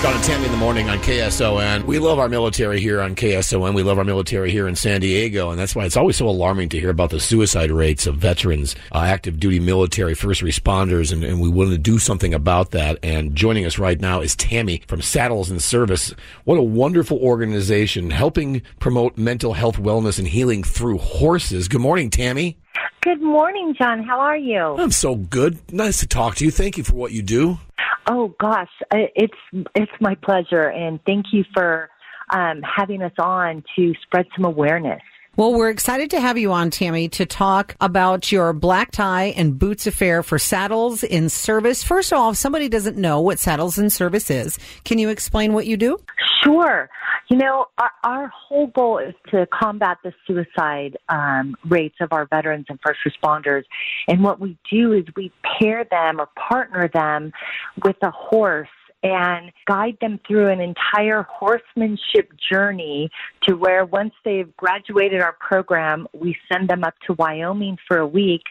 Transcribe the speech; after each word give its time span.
John 0.00 0.14
and 0.14 0.22
Tammy 0.22 0.44
in 0.46 0.52
the 0.52 0.58
morning 0.58 0.88
on 0.88 0.98
KSON. 0.98 1.82
We 1.84 1.98
love 1.98 2.20
our 2.20 2.28
military 2.28 2.78
here 2.80 3.00
on 3.00 3.16
KSON. 3.16 3.74
We 3.74 3.82
love 3.82 3.98
our 3.98 4.04
military 4.04 4.52
here 4.52 4.68
in 4.68 4.76
San 4.76 5.00
Diego, 5.00 5.50
and 5.50 5.58
that's 5.58 5.74
why 5.74 5.86
it's 5.86 5.96
always 5.96 6.14
so 6.14 6.28
alarming 6.28 6.68
to 6.68 6.78
hear 6.78 6.90
about 6.90 7.10
the 7.10 7.18
suicide 7.18 7.72
rates 7.72 8.06
of 8.06 8.14
veterans, 8.14 8.76
uh, 8.92 8.98
active 9.00 9.40
duty 9.40 9.58
military, 9.58 10.14
first 10.14 10.40
responders, 10.40 11.12
and, 11.12 11.24
and 11.24 11.40
we 11.40 11.48
want 11.48 11.70
to 11.70 11.78
do 11.78 11.98
something 11.98 12.32
about 12.32 12.70
that. 12.70 13.00
And 13.02 13.34
joining 13.34 13.66
us 13.66 13.76
right 13.76 14.00
now 14.00 14.20
is 14.20 14.36
Tammy 14.36 14.82
from 14.86 15.02
Saddles 15.02 15.50
and 15.50 15.60
Service. 15.60 16.14
What 16.44 16.58
a 16.58 16.62
wonderful 16.62 17.18
organization 17.18 18.10
helping 18.10 18.62
promote 18.78 19.18
mental 19.18 19.52
health, 19.52 19.78
wellness, 19.78 20.20
and 20.20 20.28
healing 20.28 20.62
through 20.62 20.98
horses. 20.98 21.66
Good 21.66 21.80
morning, 21.80 22.08
Tammy. 22.08 22.56
Good 23.00 23.20
morning, 23.20 23.74
John. 23.76 24.04
How 24.04 24.20
are 24.20 24.38
you? 24.38 24.76
I'm 24.78 24.92
so 24.92 25.16
good. 25.16 25.58
Nice 25.72 25.98
to 26.00 26.06
talk 26.06 26.36
to 26.36 26.44
you. 26.44 26.52
Thank 26.52 26.78
you 26.78 26.84
for 26.84 26.94
what 26.94 27.10
you 27.10 27.22
do. 27.22 27.58
Oh 28.10 28.34
gosh, 28.40 28.70
it's 28.92 29.34
it's 29.74 29.92
my 30.00 30.14
pleasure, 30.14 30.70
and 30.70 30.98
thank 31.04 31.26
you 31.32 31.44
for 31.54 31.90
um, 32.30 32.62
having 32.62 33.02
us 33.02 33.12
on 33.18 33.62
to 33.76 33.92
spread 34.02 34.26
some 34.34 34.46
awareness. 34.46 35.02
Well, 35.36 35.54
we're 35.54 35.70
excited 35.70 36.10
to 36.10 36.20
have 36.20 36.36
you 36.36 36.50
on, 36.50 36.70
Tammy, 36.70 37.08
to 37.10 37.24
talk 37.24 37.76
about 37.80 38.32
your 38.32 38.52
black 38.52 38.90
tie 38.90 39.26
and 39.36 39.56
boots 39.56 39.86
affair 39.86 40.24
for 40.24 40.36
Saddles 40.36 41.04
and 41.04 41.30
Service. 41.30 41.84
First 41.84 42.10
of 42.10 42.18
all, 42.18 42.30
if 42.30 42.36
somebody 42.36 42.68
doesn't 42.68 42.96
know 42.96 43.20
what 43.20 43.38
Saddles 43.38 43.78
and 43.78 43.92
Service 43.92 44.30
is, 44.30 44.58
can 44.84 44.98
you 44.98 45.10
explain 45.10 45.52
what 45.52 45.66
you 45.66 45.76
do? 45.76 45.96
Sure. 46.42 46.90
You 47.30 47.36
know, 47.36 47.66
our, 47.76 47.90
our 48.04 48.28
whole 48.28 48.68
goal 48.68 48.98
is 48.98 49.14
to 49.30 49.46
combat 49.52 49.98
the 50.02 50.12
suicide 50.26 50.96
um, 51.10 51.56
rates 51.68 51.96
of 52.00 52.12
our 52.12 52.26
veterans 52.26 52.66
and 52.70 52.78
first 52.84 53.00
responders. 53.06 53.64
And 54.08 54.22
what 54.24 54.40
we 54.40 54.56
do 54.70 54.92
is 54.92 55.04
we 55.14 55.30
pair 55.60 55.84
them 55.90 56.20
or 56.20 56.28
partner 56.48 56.88
them 56.92 57.32
with 57.84 57.96
a 58.02 58.10
horse 58.10 58.68
and 59.02 59.52
guide 59.66 59.96
them 60.00 60.18
through 60.26 60.48
an 60.48 60.60
entire 60.60 61.22
horsemanship 61.30 62.30
journey 62.50 63.10
to 63.46 63.54
where 63.56 63.84
once 63.84 64.12
they've 64.24 64.54
graduated 64.56 65.20
our 65.20 65.34
program, 65.38 66.08
we 66.12 66.34
send 66.50 66.68
them 66.68 66.82
up 66.82 66.94
to 67.06 67.12
Wyoming 67.12 67.76
for 67.86 67.98
a 67.98 68.06
week 68.06 68.42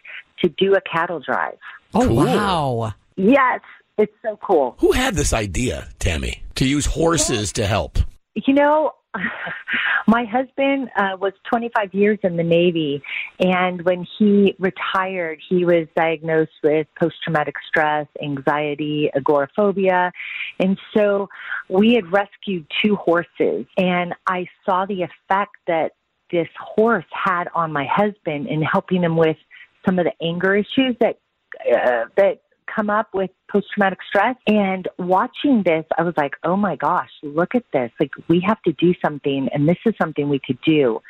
to 0.44 0.50
do 0.50 0.76
a 0.76 0.82
cattle 0.82 1.20
drive. 1.20 1.58
Oh, 1.94 2.06
Cool. 2.08 2.16
wow. 2.16 2.94
Yes, 3.16 3.62
it's 3.98 4.14
so 4.22 4.38
cool. 4.42 4.76
Who 4.80 4.92
had 4.92 5.16
this 5.16 5.34
idea, 5.34 5.90
Tammy, 6.00 6.44
to 6.56 6.66
use 6.68 6.86
horses 6.86 7.52
to 7.54 7.66
help? 7.66 7.98
You 8.46 8.54
know, 8.54 8.92
my 10.08 10.26
husband 10.26 10.90
uh, 10.96 11.18
was 11.20 11.34
25 11.50 11.94
years 11.94 12.20
in 12.24 12.38
the 12.38 12.44
Navy, 12.44 13.02
and 13.40 13.82
when 13.82 14.06
he 14.18 14.56
retired, 14.60 15.40
he 15.50 15.66
was 15.66 15.88
diagnosed 15.96 16.52
with 16.64 16.88
post 17.00 17.16
traumatic 17.24 17.56
stress, 17.68 18.08
anxiety, 18.22 19.10
agoraphobia. 19.16 20.12
And 20.60 20.78
so 20.96 21.30
we 21.68 21.96
had 21.96 22.12
rescued 22.12 22.68
two 22.84 22.96
horses, 22.96 23.66
and 23.78 24.14
I 24.28 24.46
saw 24.66 24.86
the 24.86 25.02
effect 25.02 25.56
that 25.66 25.94
this 26.32 26.50
horse 26.60 27.06
had 27.12 27.46
on 27.56 27.72
my 27.72 27.88
husband 27.90 28.48
in 28.48 28.62
helping 28.62 29.04
him 29.04 29.18
with 29.18 29.38
some 29.86 29.98
of 29.98 30.06
the 30.06 30.14
anger 30.24 30.56
issues 30.56 30.96
that 31.00 31.20
uh, 31.66 32.06
that 32.18 32.42
come 32.74 32.90
up 32.90 33.10
with 33.14 33.32
post 33.52 33.68
traumatic 33.74 34.00
stress. 34.08 34.36
And 34.48 34.88
watching 34.98 35.64
this, 35.64 35.86
I 35.98 36.04
was 36.04 36.14
like, 36.18 36.36
oh 36.44 36.56
my 36.56 36.76
gosh, 36.76 37.10
look 37.24 37.56
at 37.56 37.64
this. 37.74 37.92
Like, 38.00 38.12
we 38.28 38.44
have 38.46 38.62
to 38.64 38.74
do 38.74 38.94
something, 39.04 39.50
and 39.54 39.68
this 39.68 39.78
is 39.86 39.94
something 40.00 40.30
we 40.30 40.40
could 40.40 40.60
do. 40.62 41.02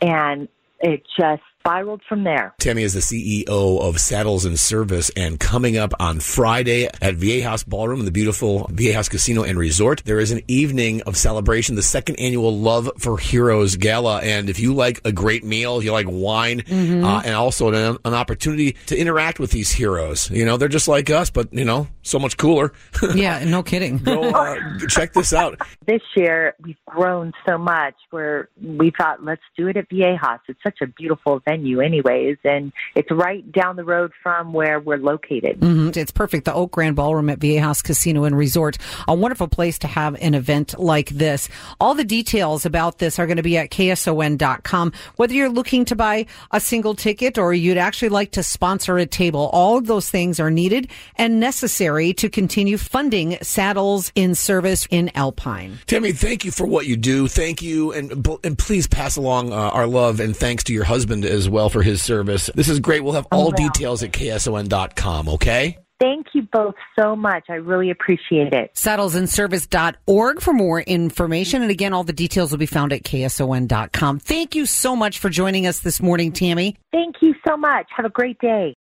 And 0.00 0.48
it 0.80 1.02
just 1.18 1.42
spiraled 1.62 2.02
from 2.08 2.24
there. 2.24 2.54
Tammy 2.58 2.82
is 2.82 2.94
the 2.94 3.00
CEO 3.00 3.80
of 3.80 4.00
Saddles 4.00 4.44
and 4.44 4.58
Service, 4.58 5.10
and 5.16 5.38
coming 5.38 5.76
up 5.76 5.94
on 6.00 6.18
Friday 6.18 6.86
at 6.86 7.14
Viejas 7.14 7.64
Ballroom 7.64 8.00
in 8.00 8.04
the 8.04 8.10
beautiful 8.10 8.66
Viejas 8.72 9.08
Casino 9.08 9.44
and 9.44 9.58
Resort, 9.58 10.02
there 10.04 10.18
is 10.18 10.32
an 10.32 10.42
evening 10.48 11.02
of 11.02 11.16
celebration, 11.16 11.76
the 11.76 11.82
second 11.82 12.16
annual 12.16 12.58
Love 12.58 12.90
for 12.98 13.16
Heroes 13.16 13.76
Gala. 13.76 14.20
And 14.22 14.50
if 14.50 14.58
you 14.58 14.74
like 14.74 15.00
a 15.04 15.12
great 15.12 15.44
meal, 15.44 15.82
you 15.82 15.92
like 15.92 16.06
wine, 16.08 16.62
uh, 16.68 17.22
and 17.24 17.34
also 17.34 17.72
an, 17.72 17.98
an 18.04 18.14
opportunity 18.14 18.72
to 18.86 18.96
interact 18.96 19.38
with 19.38 19.52
these 19.52 19.70
heroes. 19.70 20.30
You 20.30 20.44
know, 20.44 20.56
they're 20.56 20.68
just 20.68 20.88
like 20.88 21.10
us, 21.10 21.30
but 21.30 21.52
you 21.52 21.64
know, 21.64 21.86
so 22.02 22.18
much 22.18 22.36
cooler. 22.36 22.72
Yeah, 23.14 23.44
no 23.44 23.62
kidding. 23.62 23.98
Go 23.98 24.22
uh, 24.22 24.56
check 24.88 25.12
this 25.12 25.32
out. 25.32 25.60
This 25.86 26.00
year, 26.16 26.54
we've 26.62 26.82
grown 26.86 27.32
so 27.46 27.58
much 27.58 27.94
where 28.10 28.48
we 28.60 28.90
thought, 28.90 29.22
let's 29.22 29.42
do 29.56 29.68
it 29.68 29.76
at 29.76 29.90
Viejas. 29.90 30.40
It's 30.48 30.62
such 30.62 30.78
a 30.80 30.86
beautiful 30.86 31.42
venue, 31.52 31.80
anyways, 31.80 32.38
and 32.44 32.72
it's 32.94 33.10
right 33.10 33.50
down 33.52 33.76
the 33.76 33.84
road 33.84 34.12
from 34.22 34.52
where 34.52 34.80
we're 34.80 34.96
located. 34.96 35.60
Mhm. 35.60 35.96
It's 35.96 36.10
perfect. 36.10 36.44
The 36.44 36.54
Oak 36.54 36.72
Grand 36.72 36.96
Ballroom 36.96 37.28
at 37.28 37.38
Viejas 37.38 37.82
Casino 37.82 38.24
and 38.24 38.36
Resort. 38.36 38.78
A 39.06 39.14
wonderful 39.14 39.48
place 39.48 39.78
to 39.80 39.86
have 39.86 40.16
an 40.20 40.34
event 40.34 40.74
like 40.78 41.10
this. 41.10 41.48
All 41.80 41.94
the 41.94 42.04
details 42.04 42.64
about 42.64 42.98
this 42.98 43.18
are 43.18 43.26
going 43.26 43.36
to 43.36 43.42
be 43.42 43.56
at 43.58 43.70
KSON.com. 43.70 44.92
Whether 45.16 45.34
you're 45.34 45.48
looking 45.50 45.84
to 45.86 45.96
buy 45.96 46.26
a 46.50 46.60
single 46.60 46.94
ticket 46.94 47.38
or 47.38 47.52
you'd 47.52 47.78
actually 47.78 48.08
like 48.08 48.30
to 48.32 48.42
sponsor 48.42 48.96
a 48.98 49.06
table, 49.06 49.50
all 49.52 49.76
of 49.76 49.86
those 49.86 50.08
things 50.10 50.40
are 50.40 50.50
needed 50.50 50.88
and 51.16 51.38
necessary 51.40 52.12
to 52.14 52.28
continue 52.28 52.78
funding 52.78 53.36
saddles 53.42 54.10
and 54.16 54.36
service 54.36 54.86
in 54.90 55.10
Alpine. 55.14 55.78
Tammy, 55.86 56.12
thank 56.12 56.44
you 56.44 56.50
for 56.50 56.66
what 56.66 56.86
you 56.86 56.96
do. 56.96 57.28
Thank 57.28 57.62
you, 57.62 57.92
and 57.92 58.26
and 58.44 58.58
please 58.58 58.86
pass 58.86 59.16
along 59.16 59.52
uh, 59.52 59.56
our 59.56 59.86
love 59.86 60.20
and 60.20 60.36
thanks 60.36 60.64
to 60.64 60.72
your 60.72 60.84
husband 60.84 61.24
as 61.24 61.41
well 61.48 61.68
for 61.68 61.82
his 61.82 62.02
service. 62.02 62.50
This 62.54 62.68
is 62.68 62.80
great. 62.80 63.02
We'll 63.04 63.14
have 63.14 63.26
all 63.30 63.52
well. 63.56 63.70
details 63.70 64.02
at 64.02 64.12
kson.com. 64.12 65.28
Okay. 65.28 65.78
Thank 66.02 66.28
you 66.34 66.42
both 66.52 66.74
so 66.98 67.14
much. 67.14 67.44
I 67.48 67.54
really 67.54 67.90
appreciate 67.90 68.52
it. 68.52 68.74
Saddlesandservice.org 68.74 70.40
for 70.40 70.52
more 70.52 70.80
information. 70.80 71.62
And 71.62 71.70
again, 71.70 71.92
all 71.92 72.02
the 72.02 72.12
details 72.12 72.50
will 72.50 72.58
be 72.58 72.66
found 72.66 72.92
at 72.92 73.04
KSON.com. 73.04 74.18
Thank 74.18 74.56
you 74.56 74.66
so 74.66 74.96
much 74.96 75.20
for 75.20 75.30
joining 75.30 75.64
us 75.64 75.78
this 75.78 76.02
morning, 76.02 76.32
Tammy. 76.32 76.76
Thank 76.90 77.16
you 77.20 77.36
so 77.46 77.56
much. 77.56 77.86
Have 77.96 78.04
a 78.04 78.10
great 78.10 78.36
day. 78.40 78.74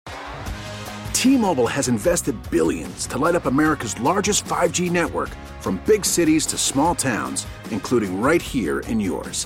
T-Mobile 1.14 1.68
has 1.68 1.88
invested 1.88 2.36
billions 2.50 3.06
to 3.06 3.20
light 3.20 3.36
up 3.36 3.46
America's 3.46 4.00
largest 4.00 4.44
5G 4.46 4.90
network 4.90 5.30
from 5.60 5.80
big 5.86 6.04
cities 6.04 6.48
to 6.48 6.58
small 6.58 6.96
towns, 6.96 7.46
including 7.70 8.20
right 8.20 8.42
here 8.42 8.80
in 8.80 9.00
yours. 9.00 9.46